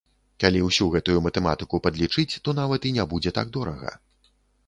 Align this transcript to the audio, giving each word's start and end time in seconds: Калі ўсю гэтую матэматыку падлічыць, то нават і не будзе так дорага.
Калі 0.43 0.59
ўсю 0.67 0.85
гэтую 0.95 1.17
матэматыку 1.25 1.81
падлічыць, 1.87 2.39
то 2.47 2.57
нават 2.61 2.81
і 2.89 2.93
не 2.97 3.05
будзе 3.11 3.35
так 3.39 3.47
дорага. 3.59 3.91